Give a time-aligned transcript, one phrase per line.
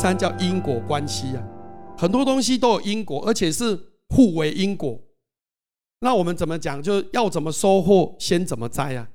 [0.00, 1.46] 三叫因果关系啊，
[1.98, 4.98] 很多东西都有因果，而且是互为因果。
[5.98, 6.82] 那我们怎么讲？
[6.82, 9.10] 就是要怎么收获，先怎么栽啊？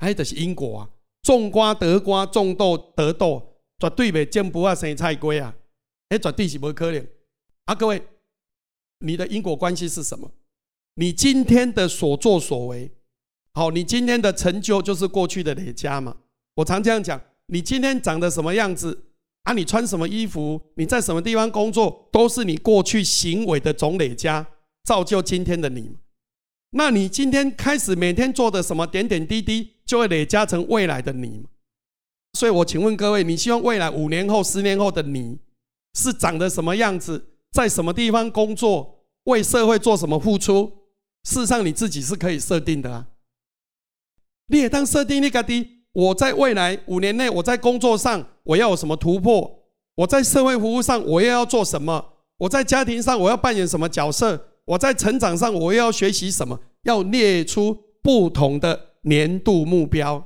[0.00, 0.90] 还得是因果啊！
[1.22, 5.56] 种瓜得瓜，种豆得豆，绝对袂种不啊生菜龟啊！
[6.10, 7.06] 哎，绝对是不可能
[7.64, 7.74] 啊！
[7.74, 8.02] 各位，
[8.98, 10.30] 你的因果关系是什么？
[10.96, 12.92] 你今天的所作所为，
[13.54, 16.14] 好，你今天的成就就是过去的累加嘛。
[16.56, 19.06] 我常这样讲，你今天长得什么样子
[19.48, 19.52] 啊？
[19.54, 20.60] 你穿什么衣服？
[20.74, 22.08] 你在什么地方工作？
[22.12, 24.46] 都是你过去行为的总累加，
[24.84, 25.96] 造就今天的你。
[26.72, 31.46] 那你今天开始每天做的什么点点滴滴，就会累加成未来的你。
[32.34, 35.38] 所以我请问各位，你希望未来五年后、十年后的你
[35.94, 37.30] 是长得什么样子？
[37.50, 39.06] 在什么地方工作？
[39.24, 40.70] 为社会做什么付出？
[41.24, 43.08] 事实上，你自己是可以设定的啊。
[44.48, 49.66] 你也当设定那个的，我在未来五年内，我在工作上我要有什么突破？
[49.96, 52.12] 我在社会服务上我又要做什么？
[52.36, 54.48] 我在家庭上我要扮演什么角色？
[54.64, 56.60] 我在成长上，我又要学习什么？
[56.84, 60.24] 要列出不同的年度目标，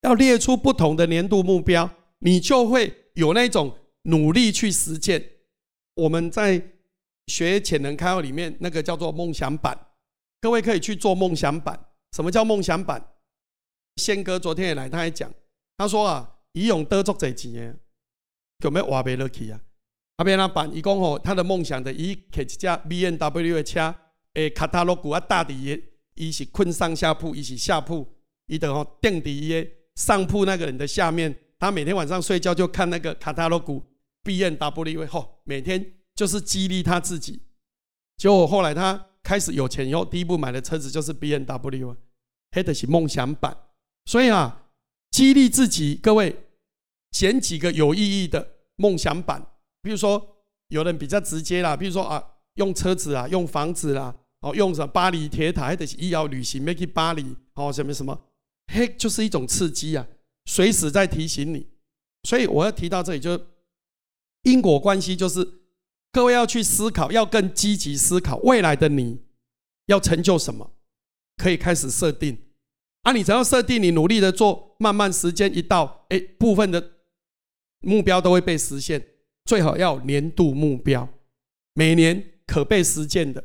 [0.00, 1.90] 要列出不同的年度目标，
[2.20, 3.74] 你就会有那种
[4.04, 5.22] 努力去实践。
[5.96, 6.62] 我们在
[7.26, 9.78] 学潜能开发里面，那个叫做梦想版，
[10.40, 11.78] 各位可以去做梦想版。
[12.12, 13.10] 什么叫梦想版？
[13.98, 15.30] 宪哥昨天也来，他还讲，
[15.76, 17.78] 他说啊，以勇得足这钱，
[18.64, 19.60] 有没有挖不落去啊？
[20.16, 23.94] 阿边那板，伊讲吼，他的梦想的，伊开一架 B N W 的车，
[24.34, 25.80] 诶，卡塔罗古啊，大底，
[26.14, 28.06] 伊是困上下铺，伊是下铺，
[28.46, 33.84] 伊的吼垫底耶，上铺那个人的下面，他每天晚上睡觉就看那个卡塔罗古
[34.24, 37.40] B N W，吼，每天就是激励他自己。
[38.16, 41.96] 结果后来他开始有钱以后，第一步买的车子就是 B N W，啊
[42.50, 43.56] 黑的是梦想版。
[44.08, 44.62] 所以啊，
[45.10, 46.34] 激励自己，各位
[47.10, 49.52] 捡几个有意义的梦想版。
[49.82, 50.38] 比如说，
[50.68, 52.24] 有人比较直接啦，比如说啊，
[52.54, 58.18] 用车子啊，用房子啦，哦，用什么巴黎铁塔，还得医疗旅行，make it 巴黎，哦，什么什么，
[58.72, 60.08] 嘿，就是一种刺激啊，
[60.46, 61.68] 随时在提醒你。
[62.22, 63.46] 所以我要提到这里，就是
[64.44, 65.46] 因果关系，就是
[66.12, 69.20] 各位要去思考，要更积极思考未来的你
[69.84, 70.72] 要成就什么，
[71.36, 72.38] 可以开始设定。
[73.08, 76.92] 啊，你只要设定，你努力的做，慢慢时间一到，哎，部分的
[77.80, 79.02] 目标都会被实现。
[79.46, 81.08] 最好要年度目标，
[81.72, 83.42] 每年可被实践的。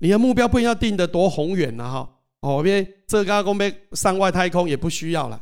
[0.00, 5.40] 你的目标不要定得多宏远了哈，哦，别这个公被上外太空也不需要了，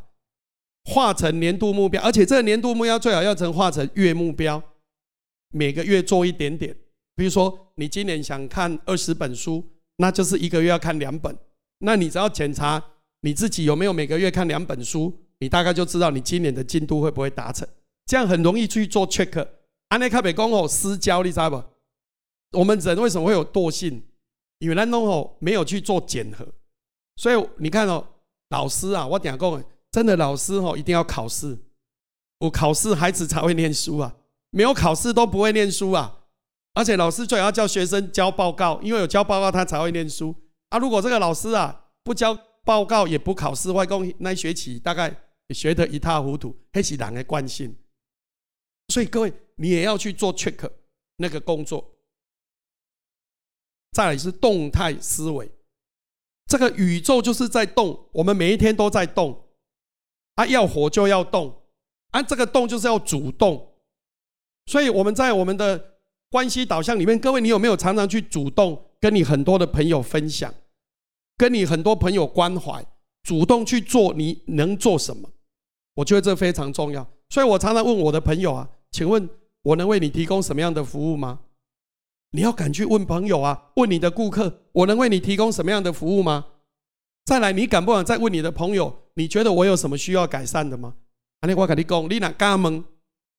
[0.85, 4.63] 化成年度目标，而且这个年度目标最好要成化成月目标，
[5.55, 6.77] 每个月做一点点。
[7.17, 11.35] 比如说，你今年想看二十本书，那就是一个月要看两本。
[11.79, 12.92] 那你只要检查
[13.23, 17.67] 你自己有没有每个月看两本书，你大概就知道你今年的进度会不会达成。
[18.07, 19.49] 这样很容易去做 check。
[19.89, 21.63] 安内卡北讲哦，私交你知道不？
[22.59, 24.03] 我们人为什么会有惰性？
[24.59, 26.47] 因为咱拢哦没有去做检核，
[27.17, 28.05] 所以你看哦，
[28.51, 31.59] 老师啊，我讲过，真的老师哦一定要考试，
[32.39, 34.15] 我考试孩子才会念书啊，
[34.51, 36.21] 没有考试都不会念书啊。
[36.75, 40.35] 而且老师最好要叫学生交报告，因为有交报告他才会念书
[40.71, 40.79] 啊。
[40.79, 45.15] 如果这个老师啊不交报告也不考试，外公那学期大概
[45.51, 47.77] 学得一塌糊涂，黑是人的惯性。
[48.89, 49.33] 所以各位。
[49.57, 50.69] 你也要去做 check
[51.17, 51.99] 那个工作。
[53.93, 55.53] 再来是动态思维，
[56.47, 59.51] 这个宇宙就是在动，我们每一天都在动，
[60.35, 61.63] 啊，要活就要动，
[62.09, 63.75] 啊，这个动就是要主动。
[64.67, 65.99] 所以我们在我们的
[66.31, 70.53] 关系导向里面，各位，你有没有常常去主动跟你很多的朋友分享，
[71.43, 72.87] 跟你很多朋友关怀，
[73.25, 75.29] 主动去做你能做什么？
[75.97, 77.05] 我觉得这非常重要。
[77.31, 79.29] 所以我常常问我的朋友啊，请问。
[79.65, 81.41] 我能为你提供什么样的服务吗？
[82.31, 86.47] 你要敢去问朋友啊，问你的顾客，我能为你提供什么样的服务吗？
[87.25, 90.95] 再来，你敢不敢再问你的朋友，你觉得我有什么需要改善的吗？
[91.41, 92.85] 阿你我跟你讲，你那加盟，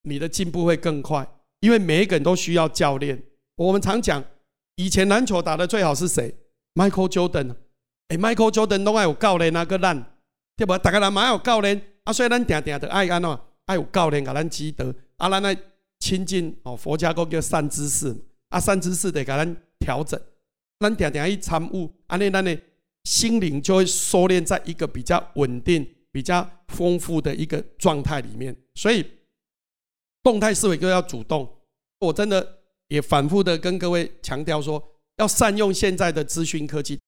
[0.02, 1.26] 你的进步会更快，
[1.60, 3.22] 因为每一个人都需要教练。
[3.56, 4.24] 我们常讲，
[4.76, 6.34] 以前篮球打的最好是谁
[6.74, 7.54] ？Michael Jordan。
[8.08, 10.04] 哎，Michael Jordan 都爱有教练啊个烂，
[10.56, 10.76] 对不？
[10.78, 13.40] 大家人嘛爱有教练，啊，所以咱定定的爱安怎？
[13.66, 14.86] 爱有教练给咱指导，
[15.16, 15.56] 啊，咱来。
[16.00, 18.14] 亲近哦，佛家讲叫善知识，
[18.50, 20.20] 啊，善知识得给咱调整，
[20.78, 22.60] 咱点点一参悟，安尼咱的
[23.04, 28.54] 心灵就会收敛在一个比较稳定、比较丰富的一个状态里面。
[28.74, 29.02] 所以，
[30.22, 31.48] 动态思维就要主动。
[32.00, 32.58] 我真的
[32.88, 34.82] 也反复的跟各位强调说，
[35.16, 37.00] 要善用现在的资讯科技。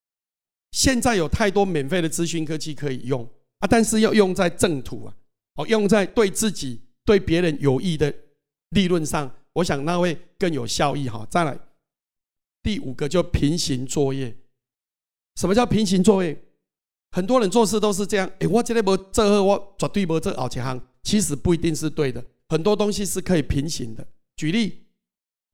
[0.71, 3.23] 现在有太多免费的资讯科技可以用
[3.59, 5.13] 啊，但是要用在正途啊，
[5.55, 8.13] 哦，用在对自己、对别人有益的。
[8.71, 11.25] 利润上，我想那会更有效益哈。
[11.29, 11.57] 再来，
[12.61, 14.35] 第五个就平行作业。
[15.37, 16.37] 什么叫平行作业？
[17.11, 22.21] 很多人做事都是这样，哎，我今天不这个，我绝对不这后一行，其实不一定是对的。
[22.49, 24.05] 很多东西是可以平行的。
[24.35, 24.85] 举例，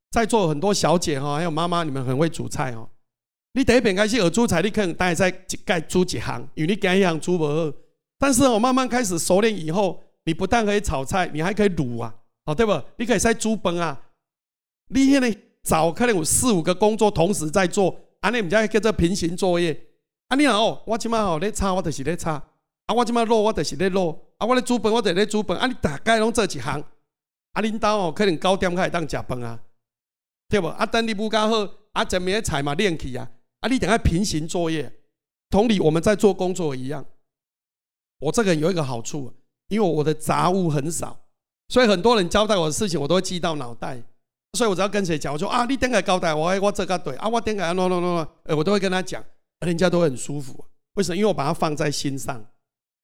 [0.09, 2.89] 在座很多小姐哈，还有妈妈，你们很会煮菜哦。
[3.55, 7.71] 你第一遍开始学煮菜，你可能大概在一盖煮几行，因为你惊一行煮无好。
[8.17, 12.15] 但是我慢慢开始熟练以后，你不但可以炒菜，你还可以卤啊，
[12.45, 12.81] 哦，对不？
[12.97, 14.01] 你可以在煮饭啊。
[14.89, 19.87] 你现在早可能有四五个工作同时在做，安尼毋知叫做平行作业。
[20.29, 22.31] 啊，你哦，我即马吼咧炒，我就是咧炒；
[22.87, 25.55] 啊，我即马卤，我就是咧卤；啊，我咧煮饭，我就咧煮饭。
[25.59, 26.83] 啊，你大概拢做一行。
[27.51, 29.59] 啊，领导哦，可能九点开始当食饭啊，
[30.49, 30.67] 对不？
[30.69, 33.29] 啊，等你不搞好，啊，前面菜嘛练起啊。
[33.63, 34.91] 啊，你等下平行作业，
[35.49, 37.05] 同理我们在做工作一样。
[38.19, 39.33] 我这个人有一个好处，
[39.69, 41.17] 因为我的杂物很少，
[41.69, 44.03] 所以很多人交代我的事情，我都会记到脑袋。
[44.57, 49.23] 所以我只要跟谁讲，我说啊，你等下交代我，我这个对啊，我等下 no no no no，呃，我都会跟他讲，
[49.65, 50.65] 人家都很舒服。
[50.95, 51.15] 为什么？
[51.15, 52.45] 因为我把它放在心上，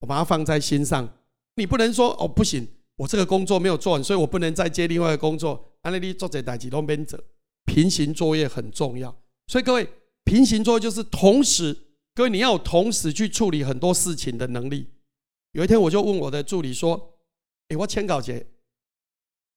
[0.01, 1.07] 我把它放在心上。
[1.55, 2.67] 你不能说哦，不行，
[2.97, 5.71] 我这个工作没有做完，所以我不能再接另外一个工作。
[5.83, 7.17] 安利你做这代志都免做，
[7.65, 9.15] 平行作业很重要。
[9.47, 9.87] 所以各位。
[10.29, 11.75] 平行作业就是同时，
[12.13, 14.87] 各位你要同时去处理很多事情的能力。
[15.53, 17.15] 有一天我就问我的助理说
[17.69, 18.45] ：“哎，我签稿节，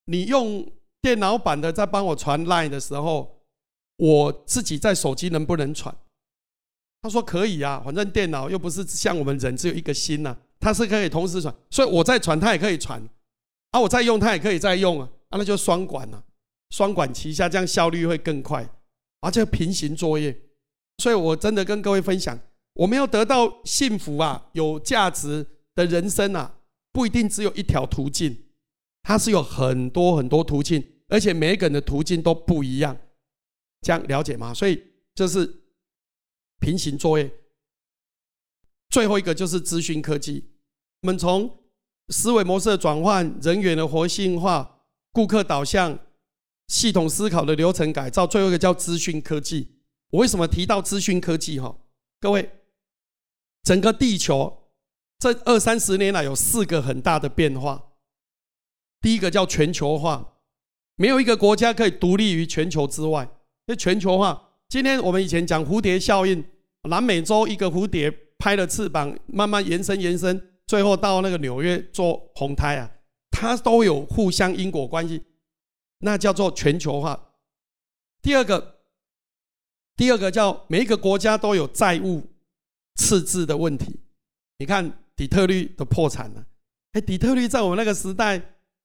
[0.06, 0.66] 你用
[1.02, 3.42] 电脑版的在帮我传 line 的时候，
[3.98, 5.94] 我自己在手机能不能传？”
[7.02, 12.98] 他说：“可以啊，反正电脑又不是像我们人只有一个心呐，它是可以同时传，所以我在传，它也可以传；
[13.72, 16.24] 啊，我在用，它也可以在用啊，啊，那就双管了，
[16.70, 18.66] 双管齐下，这样效率会更快，
[19.20, 20.34] 而且平行作业。”
[20.98, 22.38] 所以，我真的跟各位分享，
[22.74, 26.54] 我们要得到幸福啊，有价值的人生啊，
[26.92, 28.44] 不一定只有一条途径，
[29.02, 32.96] 它是有很多很多途径，而且每一个人的途径都不一样。
[33.80, 34.54] 这样了解吗？
[34.54, 34.80] 所以
[35.14, 35.62] 这是
[36.60, 37.28] 平行作业。
[38.90, 40.52] 最后一个就是资讯科技，
[41.00, 41.58] 我们从
[42.08, 45.98] 思维模式的转换、人员的活性化、顾客导向、
[46.68, 49.81] 系统思考的流程改造，最后一个叫资讯科技。
[50.12, 51.58] 我为什么提到资讯科技？
[51.58, 51.74] 哈，
[52.20, 52.50] 各位，
[53.62, 54.70] 整个地球
[55.18, 57.92] 这二三十年来有四个很大的变化。
[59.00, 60.34] 第一个叫全球化，
[60.96, 63.26] 没有一个国家可以独立于全球之外。
[63.66, 66.44] 那全球化，今天我们以前讲蝴蝶效应，
[66.90, 72.90] 南美洲一个蝴蝶拍了翅膀，慢慢延伸延伸，最后到那个纽约做红胎啊，
[73.30, 75.22] 它都有互相因果关系，
[76.00, 77.30] 那叫做全球化。
[78.20, 78.81] 第二个。
[79.96, 82.22] 第二个叫每一个国家都有债务
[82.96, 84.00] 赤字的问题。
[84.58, 86.44] 你看底特律都破产了，
[86.92, 88.38] 哎，底特律在我们那个时代，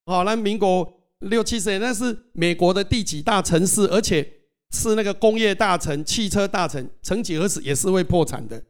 [0.05, 4.27] 哦，那民国六七十年，那是美国的第几大城市，而且
[4.71, 8.61] 是那个工业大城、汽车大城，曾几何时也是会破产的。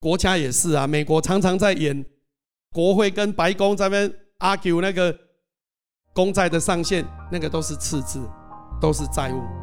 [0.00, 2.04] 国家也是啊，美国常常在演
[2.72, 5.16] 国会跟白宫这边 argue 那个
[6.12, 8.20] 公债的上限，那个都是赤字，
[8.80, 9.61] 都是债务。